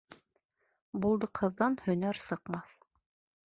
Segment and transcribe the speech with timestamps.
[1.03, 2.77] Булдыҡһыҙҙан һөнәр сыҡмаҫ.